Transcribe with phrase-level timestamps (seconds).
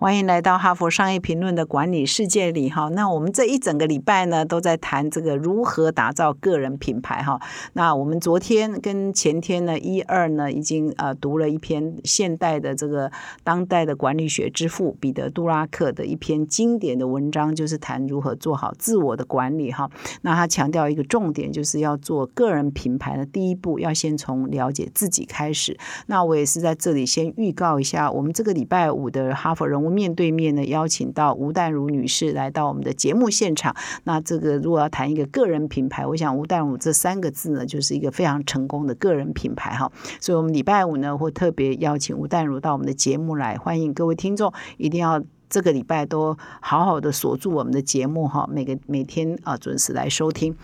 [0.00, 2.88] 欢迎来到哈佛商业评论的管理世界里哈。
[2.88, 7.38] 那我们这一整个礼拜呢，都在谈这个如何打造个人品牌哈。
[7.74, 13.12] 那我们昨天跟前天呢，一二呢，已经呃读了一篇现代的这个
[13.44, 19.90] 当代的管理学之父彼得杜拉克的一篇经典的文章，就是谈如何做好自我的管理哈。
[20.22, 25.78] 那他强调一个重点，就是要做个人品牌的第一步，要先从了解自己开始。
[26.06, 29.89] 那我也是在这里先预告一下，我们这个礼拜五的哈佛人物。
[29.90, 33.74] 面对面的，邀请到吴淡如女士来到我们的节目现场。
[34.04, 39.90] 那这个如果要谈一个个人品牌，我想吴淡如这三个字呢，就是一个非常成功的个人品牌哈。
[40.20, 50.54] 所以，我们礼拜五呢，会特别邀请吴淡如到我们的节目来，欢迎各位听众一定要这个礼拜都好好的锁住我们的节目哈，每个每天啊准时来收听。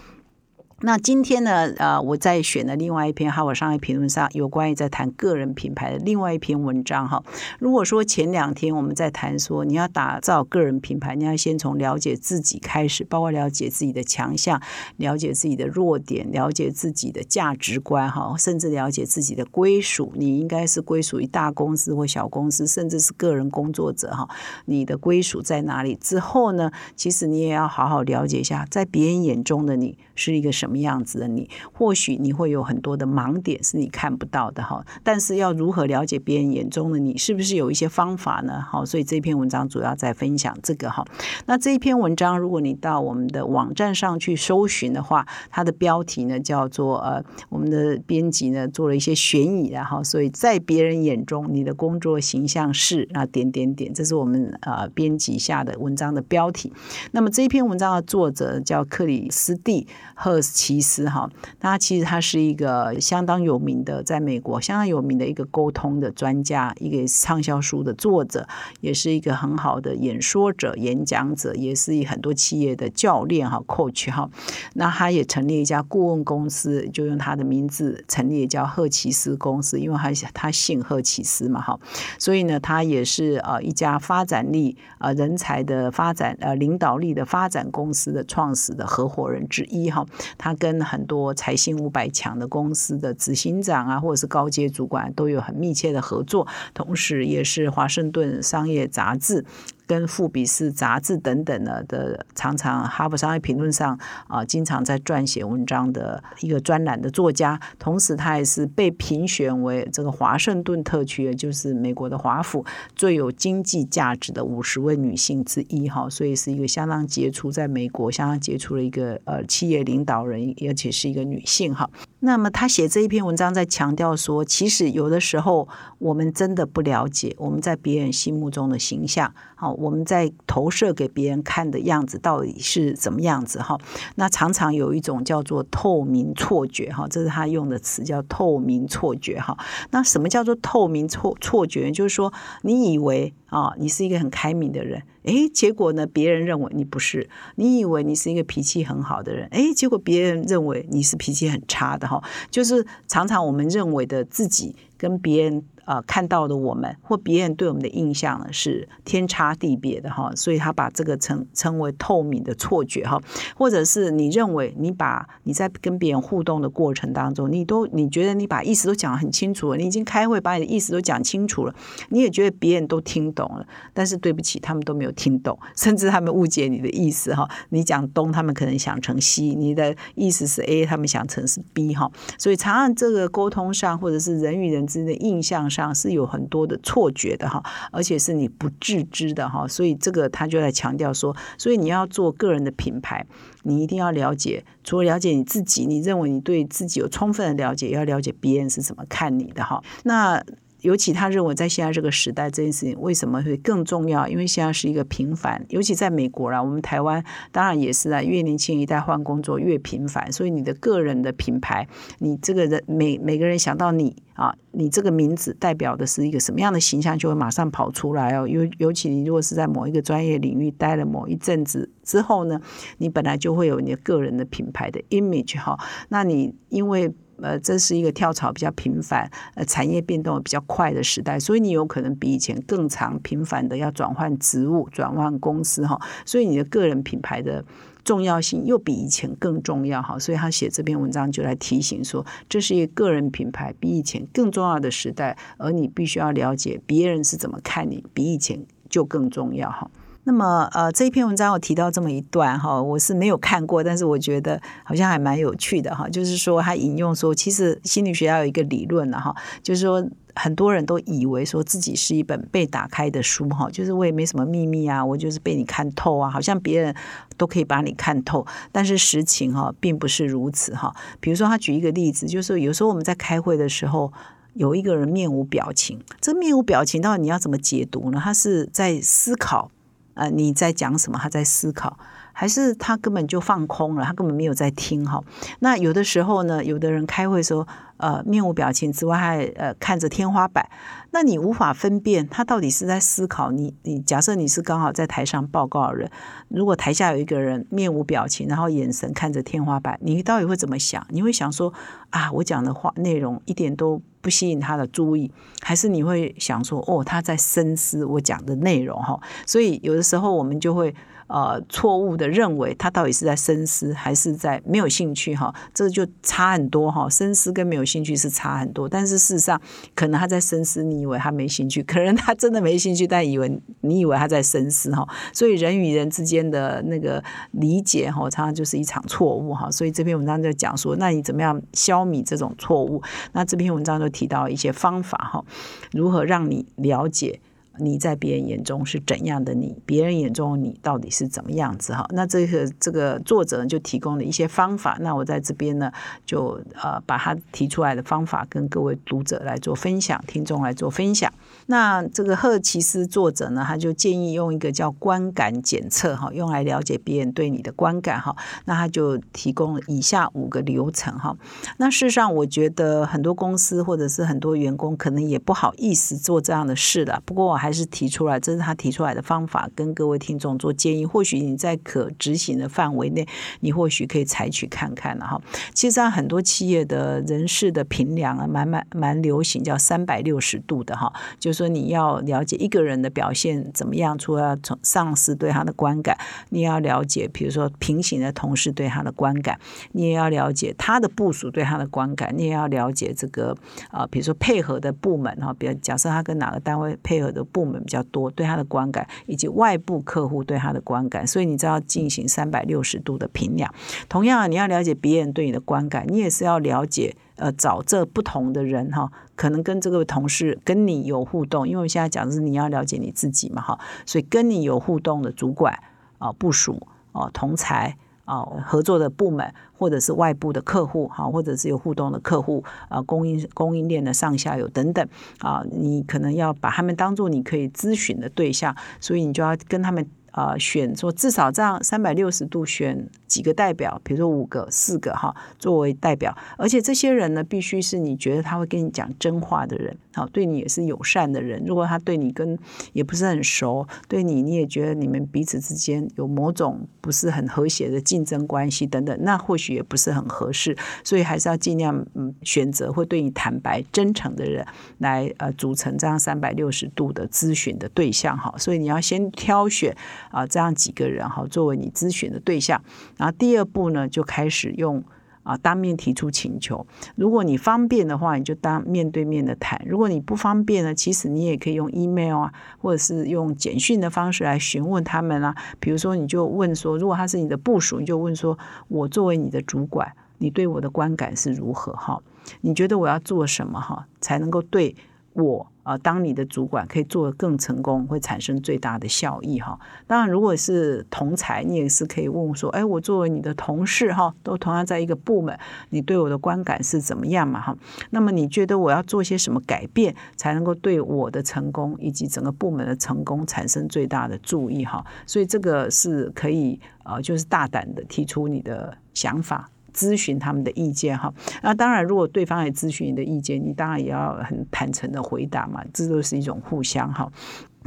[0.82, 7.24] 那今天呢，呃，我在选的另外一篇《哈佛商业评论》上有关于在谈个人品牌的另外一篇文章哈。
[7.58, 14.60] 如果说前两天我们在谈说你要打造个人品牌，你要先从了解自己开始，包括了解自己的强项、
[14.98, 20.12] 了解自己的弱点、了解自己的价值观哈，甚至了解自己的归属。
[20.14, 24.28] 你应该是归属于大公司或小公司，甚至是个人工作者哈。
[24.66, 25.94] 你的归属在哪里？
[25.94, 30.65] 之后呢，其实你也要好好了解一下，在别人眼中的你是一个什。
[30.66, 31.48] 什么样子的你？
[31.72, 34.84] 或许你会有很多的盲点是你看不到的哈。
[35.04, 37.16] 但是要如何了解别人眼中的你？
[37.16, 38.60] 是不是有一些方法呢？
[38.60, 41.04] 好，所以这篇文章主要在分享这个哈。
[41.46, 56.72] 那这一篇文章，如果你到我们的网站上去搜寻的话，它的标题呢叫做呃，我们的编辑呢做了一些悬疑然后，所以在别人眼中，你的工作形象是啊点点点，这是我们呃编辑下的文章的标题。
[57.12, 60.55] 那么这篇文章的作者叫克里斯蒂赫斯。
[60.56, 61.28] 奇斯哈，
[61.60, 68.48] 他其实他是一个相当有名的，在美国相当有名的一个沟通的专家，一个畅销书的作者，
[68.80, 74.30] 也是一个很好的演说者、演讲者，也是很多企业的教练哈，coach 哈。
[74.72, 81.78] 那他也成立一家顾问公司，就用他的名字成立，叫赫奇斯公司，因为他他姓赫奇斯嘛哈。
[82.18, 90.06] 所以呢，他也是呃一家发展力呃人才的发展呃领导力的发展公司的创始的合伙人之一哈。
[90.46, 99.44] 他跟很多财新五百强的公司的执行长啊，或者是高阶主管都有很密切的合作，同时也是华盛顿商业杂志。
[99.86, 103.98] 跟富比士杂志等等的的，常常哈佛商业评论上
[104.28, 112.64] 啊，经常在撰写文章的一个专栏的作家，同时他也是被评选为这个华盛顿特区，也就是美国的华府
[112.94, 121.88] 最有经济价值的五十位女性之一哈，所以是一个相当杰出，在美国相当杰出的一个呃企业领导人，而且是一个女性哈。
[122.20, 125.68] 那么他写这一篇文章在强调说，其实有的时候
[125.98, 133.78] 我们真的不了解我们在别人心目中的形象，好，我们在投射给别人看的样子到底是怎么样子哈？
[134.16, 139.56] 那常常有一种叫做透明错觉哈，这是他用的词叫透明错觉哈。
[139.90, 141.90] 那什么叫做透明错错觉？
[141.90, 142.32] 就是说
[142.62, 145.02] 你以为啊，你是一个很开明的人。
[145.22, 146.06] 诶，结果呢？
[146.06, 152.22] 别人认为你不是，你以为你是一个脾气很好的人，诶，结果别人认为你是脾气很差的哈。
[152.48, 155.64] 就是常常我们认为的自己跟别人。
[155.86, 163.20] 呃，看到的我们或别人对我们的印象呢，是天差地别的哈，所以他把这个称称为透明的错觉哈，
[163.54, 171.74] 或者是你认为你把你在跟别人互动的过程当中，你都你觉得你把意思都讲得很清楚了，你已经开会把你的意思都讲清楚了，
[172.08, 173.64] 你也觉得别人都听懂了，
[173.94, 185.70] 但是对不起，他们都没有听懂， 甚至他们误解你的意思哈，你讲东，他们可能想成西，你的意思是 A，他们想成是 B 哈，所以常常这个沟通上或者是人与人之间的印象。
[185.84, 187.62] 上是有很多的错觉的哈，
[187.92, 193.26] 而且是你不自知的哈，所以这个他就在强调说，所以你要做个人的品牌，
[193.62, 199.82] 你一定要了解，除了了解你自己，你认为你对自己有充分的了解，要了解别人是怎么看你的哈。
[200.04, 200.42] 那
[200.86, 204.28] 尤其他认为在现在这个时代，这件事情为什么会更重要？
[204.28, 211.88] 因为现在是一个频繁，尤其在美国啦，我们台湾当然也是啊，越年轻一代换工作越频繁，所以你的个人的品牌，
[212.20, 218.46] 你这个人每每个人想到你啊，你这个名字代表的是一个什么样的形象，就会马上跑出来哦。
[218.46, 222.60] 尤尤其你如果是在某一个专业领域待了某一阵子之后呢，
[222.98, 225.76] 你本来就会有你的个人的品牌的 image 哈，
[226.10, 237.64] 那你因为呃，这是一个跳槽比较频繁、呃，产业变动比较快的时代，所以你有可能比以前更长频繁的要转换职务、转换公司哈，所以你的个人品牌的
[238.04, 249.90] 重要性又比以前更重要哈，所以他写这篇文章就来提醒说，这是一个个人品牌比以前更重要的时代，而你必须要了解别人是怎么看你，比以前就更重要哈。
[250.28, 256.08] 那么，呃，这一篇文章我提到这么一段哈，我是没有看过，但是我觉得好像还蛮有趣的哈。
[256.08, 259.32] 就是说，他引用说，其实心理学要有一个理论了哈，
[259.62, 266.92] 就是说，很多人都以为说自己是一本被打开的书哈，就是我也没什么秘密啊，我就是被你看透啊，好像别人
[267.36, 270.92] 都可以把你看透，但是实情哈并不是如此哈。
[271.20, 274.12] 比如说，他举一个例子，就是有时候我们在开会的时候，
[274.54, 278.20] 有一个人面无表情，这面无表情到底你要怎么解读呢？
[278.20, 279.70] 他是在思考。
[280.16, 281.18] 呃，你在讲什么？
[281.22, 281.98] 他在思考，
[282.38, 284.04] 还是他根本就放空了？
[284.04, 285.24] 他根本没有在听哈。
[285.60, 287.66] 那有的时候呢，有的人开会说，
[287.96, 290.68] 呃，面无表情之外，还呃看着天花板。
[291.12, 293.50] 那你无法分辨他到底是在思考。
[293.50, 296.10] 你你假设你是刚好在台上报告的人，
[296.48, 301.02] 如果台下有一个人面无表情，然后眼神看着天花板，你到底会怎么想？
[301.08, 301.72] 你会想说
[302.10, 304.02] 啊，我讲的话内容一点都。
[304.22, 305.30] 不吸引他的注意，
[305.60, 309.16] 还是你会想说哦，他在深思我讲的内容哈，
[309.46, 310.92] 所以有的时候我们就会。
[311.28, 317.08] 呃，错误的认为他到底是在深思还是在没有兴趣哈，这就差很多哈。
[317.08, 319.60] 深思跟没有兴趣是差很多，但是事实上，
[319.94, 325.06] 可能他在深思，你以为他没兴趣， 可能他真的没兴趣，但以为你以为他在深思哈。
[325.32, 329.68] 所以人与人之间的那个理解哈，常常就是一场错误哈。
[329.70, 333.02] 所以这篇文章就讲说，那你怎么样消弭这种错误？
[333.32, 335.44] 那这篇文章就提到一些方法哈，
[335.90, 337.40] 如何让你了解。
[337.78, 339.76] 你在别人眼中是怎样的你？
[339.84, 341.92] 别人眼中你到底是怎么样子？
[341.92, 344.96] 哈，那这个这个作者就提供了一些方法。
[345.00, 345.90] 那我在这边呢，
[346.24, 351.32] 就呃把他提出来的方法跟各位读者来做分享，听众来做分享。
[351.66, 358.36] 那这个赫奇斯作者呢，他就建议用一个叫观感检测哈，用来了解别人对你的观感哈。
[358.64, 361.36] 那他就提供了以下五个流程哈。
[361.78, 367.22] 那事实上，我觉得很多公司或者是很多员工可能也不好意思做这样的事了。
[367.24, 371.04] 不过我还还是提出来，这是他提出来的方法，跟各位听众做建议。
[371.04, 373.26] 或许你在可执行的范围内，
[373.58, 375.40] 你或许可以采取看看了哈。
[375.74, 381.12] 其实上很多企业的人事的评量啊，蛮蛮蛮流行，叫三百六十度的哈。
[381.40, 386.16] 就是说你要了解一个人的表现怎么样，除了从上司对他的观感，
[386.50, 389.58] 你要了解，比如说平行的同事对他的观感，
[389.90, 393.56] 你也要了解他的部署对他的观感，你也要了解这个
[393.90, 397.44] 啊，比如说配合的部门哈，比如假设他跟哪个单位配合的。
[397.56, 403.72] 部门比较多，对他的观感以及外部客户对他的观感，所以你知道进行三百六十度的评量。
[404.10, 415.78] 同样，你要了解别人对你的观感，你也是要了解呃找这不同的人哈，可能跟这个同事跟你有互动，因为我现在讲的是你要了解你自己嘛哈，所以跟你有互动的主管
[416.18, 417.96] 啊、部署啊、同才。
[418.26, 425.08] 啊，合作的部门，或者是外部的客户，哈，或者是有互动的客户，啊，供应供应链的上下游等等，
[425.38, 430.06] 啊，你可能要把他们当做你可以咨询的对象，所以你就要跟他们。
[430.32, 436.36] 啊，选说至少这样三百六十度选几个代表，比如说五个、四个哈，作为代表。
[436.58, 441.62] 而且这些人呢，必须是你觉得他会跟你讲真话的人，好，对你也是友善的人。
[441.64, 442.58] 如果他对你跟
[442.92, 450.76] 也不是很熟，对你你也觉得你们彼此之间有某种不是很和谐的竞争关系等等，那或许也不是很合适。
[451.04, 454.66] 所以还是要尽量嗯选择会对你坦白、真诚的人
[454.98, 458.54] 来呃组成这样三百六十度的咨询的对象哈。
[458.56, 459.94] 所以你要先挑选。
[460.30, 462.82] 啊，这样几个人哈，作为你咨询的对象。
[463.16, 465.02] 然后第二步呢，就开始用
[465.46, 466.86] 啊当面提出请求。
[467.14, 475.54] 如果你方便的话，你就当面对面的谈；如果你不方便呢，其实你也可以用 email 啊，或者是用简讯的方式来询问他们啊。
[475.78, 481.92] 比如说，你就问说，如果他是你的部属，你就问说，我作为你的主管，你对我的观感是如何？
[481.92, 482.20] 哈，
[482.62, 483.80] 你觉得我要做什么？
[483.80, 484.96] 哈，才能够对
[485.32, 485.66] 我？
[485.86, 489.78] 啊，当你的主管可以做得更成功，会产生最大的效益哈。
[490.08, 495.56] 当然，如果是同才，你也是可以问说：，哎，我作为你的同事哈，都同样在一个部门，
[495.90, 497.60] 你对我的观感是怎么样嘛？
[497.60, 497.76] 哈，
[498.10, 505.06] 那么你觉得我要做些什么改变，才能够对我的成功以及整个部门的成功产生最大的注意哈？
[505.24, 509.70] 所以这个是可以呃，就是大胆的提出你的想法。
[509.96, 517.26] 咨询他们的意见哈，那当然，如果对方也咨询你的意见，你当然也要很坦诚的回答嘛，这都是一种互相哈。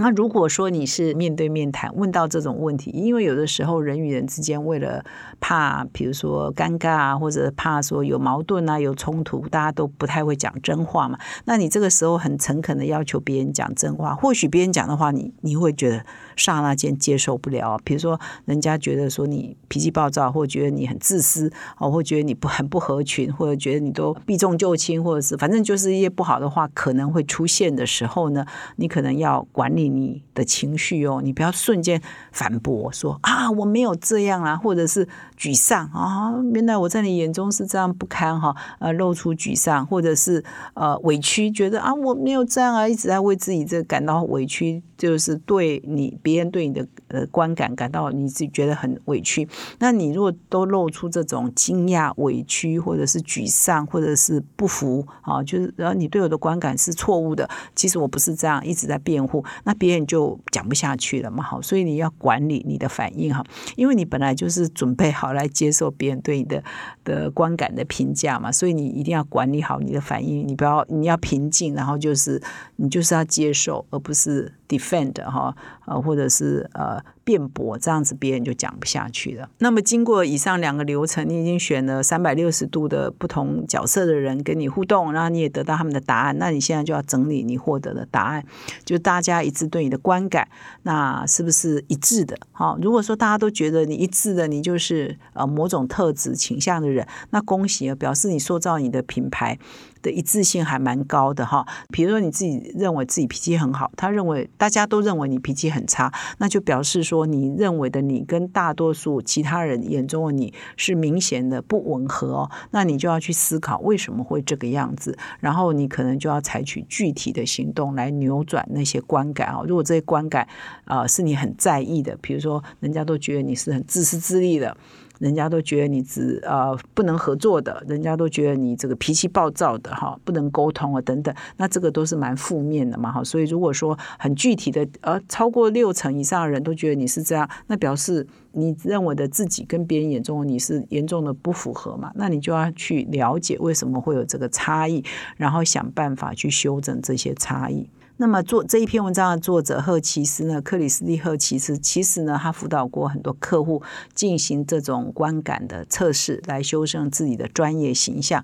[0.02, 5.04] 那如果说你是面对面谈，问到这种问题，因为有的时候人与人之间为了
[5.42, 11.20] 怕，比如说尴尬啊，或者怕说有矛盾啊、有冲突，大家都不太会讲真话嘛。
[11.44, 16.06] 那你这个时候很诚恳的要求别人讲真话，或许别人讲的话，你你会觉得
[16.38, 17.78] 刹那间接受不了。
[17.84, 28.46] 比如说，人家觉得说你脾气暴躁，或觉得你很自私，哦，或觉得你不很不合群，或者觉得你都避重就轻，或者是反正就是一些不好的话可能会出现的时候呢，
[28.78, 29.89] 你可能要管理。
[29.96, 40.44] 你的情绪哦，你不要瞬间反驳说啊，我没有这样啊，或者是沮丧啊，原来我在你眼中是这样不堪哈，呃，露出沮丧，或者是
[40.74, 49.48] 呃委屈，觉得啊我没有这样啊，一直在为自己这感到委屈，就是对你别人对你的呃观感感到你自己觉得很委屈。
[49.80, 59.74] 那你如果都露出这种惊讶、委屈，或者是沮丧，或者是不服啊，就是然后你对我的观感是错误的，其实我不是这样，一直在辩护，那。
[59.80, 63.42] 别人就讲不下去了嘛，好，所以你要管理你的反应哈，
[63.78, 66.62] 因为你本来就是准备好来接受别人对你的
[67.06, 72.42] 的观感的评价嘛，所以你一定要管理好你的反应，你不要你要平静，然后就是
[72.76, 75.54] 你就是要接受，而不是 defend 哈，
[75.86, 77.04] 呃，或者是呃。
[77.30, 79.48] 辩驳这样子，别人就讲不下去了。
[79.60, 86.36] 那么，经过以上两个流程，你已经选了三百六十度的不同角色的人跟你互动，然后你也得到他们的答案。
[86.40, 88.44] 那你现在就要整理你获得的答案，
[88.84, 90.48] 就大家一致对你的观感，
[90.82, 92.36] 那是不是一致的？
[92.52, 99.60] 好，如果说大家都觉得你一致的，你就是呃某种特质倾向的人，那恭喜啊，表示你塑造你的品牌。
[100.02, 119.62] 的一致性还蛮高的哈，比如说你自己认为自己脾气很好，他认为大家都认为你脾气很差，那就表示说你认为的你跟大多数其他人眼中的你是明显的不吻合哦，那你就要去思考为什么会这个样子，然后你可能就要采取具体的行动来扭转那些观感啊。
[119.68, 120.48] 如果这些观感
[120.86, 124.76] 啊是你很在意的，比如说人家都觉得你是很自私自利的。
[125.20, 133.24] 人家都觉得你只呃不能合作的，人家都觉得你这个脾气暴躁的哈，不能沟通啊等等，那这个都是蛮负面的嘛哈。
[133.24, 145.04] 所以如果说很具体的，呃，超过六成以上的人都觉得你是这样，那表示你认为的自己跟别人眼中你是严重的不符合嘛，那你就要去了解为什么会有这个差异，
[145.38, 147.90] 然后想办法去修正这些差异。
[148.22, 153.82] 那么做这一篇文章的作者赫奇斯呢，克里斯蒂赫奇斯，其实呢，他辅导过很多客户
[154.14, 158.44] 进行这种观感的测试，来修正自己的专业形象。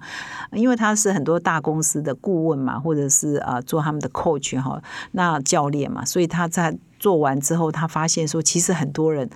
[0.53, 9.29] 因为他是很多大公司的顾问嘛，或者是啊做他们的 coach 哈，那教练嘛，所以他在做完之后，他发现说，其实很多人。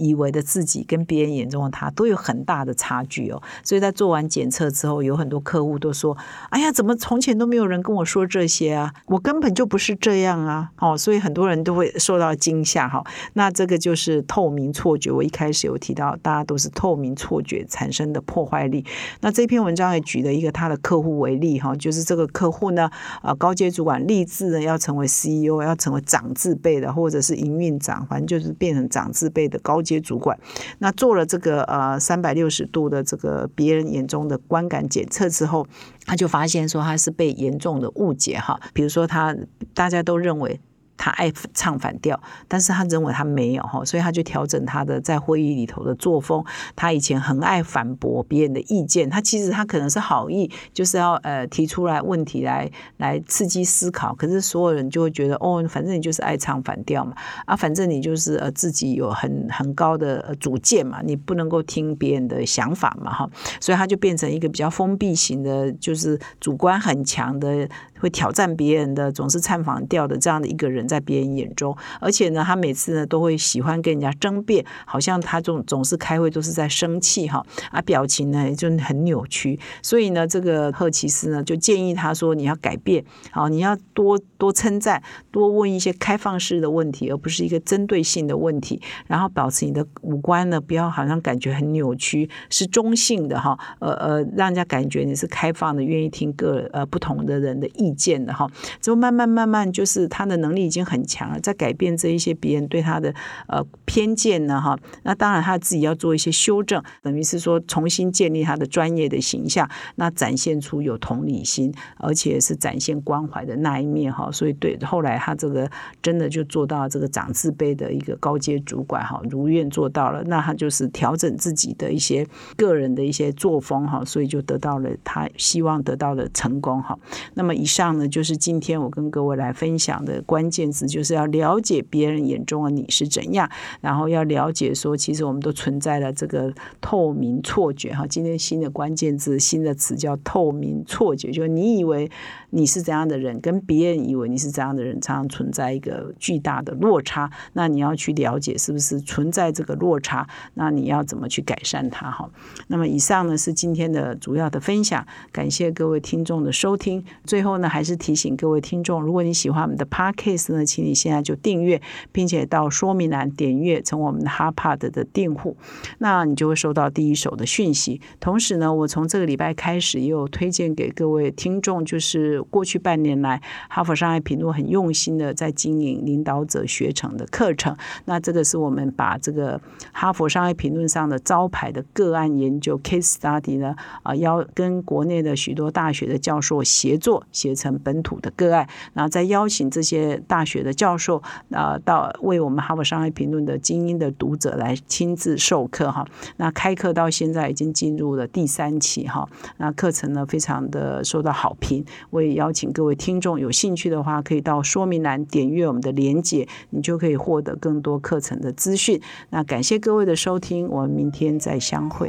[0.00, 6.16] 以为的自己跟别人眼中的他都有很大的差距哦，所以在做完检测之后，有很多客户都说
[6.48, 8.94] ：“哎呀，怎么从前都没有人跟我说这些啊？
[9.06, 13.04] 我根本就不是这样啊！”哦，所以很多人都会受到惊吓哈。
[13.34, 15.10] 那这个就是透明错觉。
[15.10, 18.84] 我一开始有提到，大家都是透明错觉产生的破坏力。
[19.20, 22.90] 那这篇文章也举了一个他的客户为例哈，就是这个客户呢，
[23.22, 29.89] 呃，高阶主管立志呢要成为 CEO，要成为长字辈的，或者是营运长，反正就是变成长字辈的高阶。
[29.90, 30.38] 接主管，
[30.78, 35.66] 那做了这个呃三百六十度的这个别人眼中的观感检测之后，
[36.06, 39.36] 他就发现说他是被严重的误解哈，比如说他
[39.74, 40.60] 大家都认为。
[41.02, 46.44] 他爱唱反调，但是他认为他没有哈，所以他就调整他的在会议里头的作风。
[46.76, 54.14] 他以前很爱反驳别人的意见，他其实他可能是好意，就是要呃提出来问题来来刺激思考。
[54.14, 57.14] 可是所有人就会觉得哦，反正你就是爱唱反调嘛，
[57.46, 67.66] 啊，反正你就是呃自己有很很高的主见嘛，你不能够听别人的想法嘛哈，所以他就变成一个比较封闭型的，就是主观很强的。
[68.00, 79.58] 会挑战别人的，总是唱反调的这样的一个人，在别人眼中，而且呢，他每次呢都会喜欢跟人家争辩，好像他总总是开会都是在生气哈，啊，表情呢就很扭曲。
[79.82, 88.80] 所以呢，这个赫奇斯呢就建议他说：“你要改变，好，你要多多称赞，多问一些开放式的问题，而不是一个针对性的问题。
[89.06, 98.48] 然后保持你的五官呢，不要好像感觉很扭曲，是中性的哈，呃呃，让人家感觉你是开放的，愿意听各呃不同的人的意。”意见的哈，
[98.80, 103.12] 之后慢慢慢慢，就是他的能力已经很强了，在改变这一些别人对他的
[103.48, 104.78] 呃偏见呢哈。
[105.02, 114.30] 那当然他自己要做一些修正，等于是说重新建立他的专业的形象，那展现出有同理心，而且是展现关怀的那一面哈。
[114.30, 115.68] 所以对后来他这个
[116.00, 120.22] 真的就做到这个长自卑的一个高阶主管哈，如愿做到了。
[120.24, 122.24] 那他就是调整自己的一些
[122.56, 126.96] 个人的一些作风哈，所以就得到了他希望得到的成功哈。
[127.34, 127.79] 那么以上。
[127.80, 133.48] 上呢，就是今天我跟各位来分享的关键词，就是要了解别人眼中的你是怎样，
[133.80, 138.06] 然后要了解说，其实我们都存在了这个透明错觉哈。
[138.06, 142.10] 今天新的关键字、新的词叫透明错觉，就是你以为
[142.50, 147.30] 你是怎样的人，跟别人以为你是怎样的人，常常存在一个巨大的落差。
[147.54, 152.28] 那你要去了解是不是存在这个落差，那你要怎么去改善它哈？
[152.66, 157.02] 那么以上呢是今天的主要的分享，感谢各位听众的收听。
[157.24, 165.56] 最后呢，还是提醒各位听众，如果你喜欢我们的 Podcast 呢，请你现在就订阅，并且到说明栏点阅成为我们的 HarPod 的订户，
[165.98, 168.00] 那你就会收到第一手的讯息。
[168.18, 177.76] 同时呢，我从这个礼拜开始也有推荐给各位听众，就是过去半年来哈佛商业评论很用心的在经营领导者学程的课程。
[178.06, 179.60] 那这个是我们把这个
[179.92, 196.06] 哈佛商业评论上的招牌的个案研究 case study 呢，啊，要跟国内的许多大学的教授协作写成本土的个案，然后再邀请这些大学的教授啊，到为我们哈佛商业评论的精英的读者来亲自授课哈。
[196.38, 201.84] 那开课到现在已经进入了第三期哈，那课程呢非常的受到好评。
[202.08, 209.00] 我也邀请各位听众有兴趣的话，可以到说明栏点阅我们的连结，你就可以获得更多课程的资讯。
[209.28, 212.08] 那感谢各位的收听，我们明天再相会。